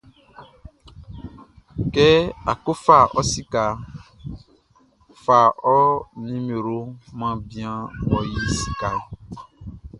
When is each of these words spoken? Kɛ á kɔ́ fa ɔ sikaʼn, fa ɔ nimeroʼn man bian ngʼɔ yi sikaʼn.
Kɛ 1.93 2.07
á 2.51 2.53
kɔ́ 2.63 2.75
fa 2.83 2.97
ɔ 3.17 3.21
sikaʼn, 3.31 3.75
fa 5.23 5.37
ɔ 5.75 5.77
nimeroʼn 6.25 6.87
man 7.19 7.35
bian 7.47 7.77
ngʼɔ 8.05 8.19
yi 8.31 8.39
sikaʼn. 8.59 8.99